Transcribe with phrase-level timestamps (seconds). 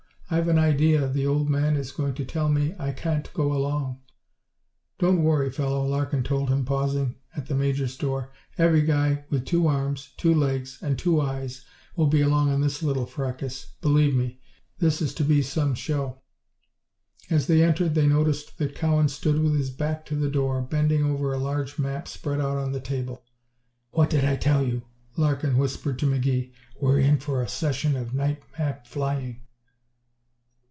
[0.33, 3.99] I've an idea the Old Man is going to tell me I can't go along."
[4.97, 8.31] "Don't worry, fellow," Larkin told him, pausing at the Major's door.
[8.57, 11.65] "Every guy with two arms, two legs and two eyes
[11.97, 13.73] will be along on this little fracas.
[13.81, 14.39] Believe me,
[14.79, 16.21] this is to be some show!"
[17.29, 21.03] As they entered they noticed that Cowan stood with his back to the door, bending
[21.03, 23.21] over a large map spread out on the table.
[23.89, 24.83] "What did I tell you?"
[25.17, 26.53] Larkin whispered to McGee.
[26.79, 29.41] "We're in for a session of night map flying."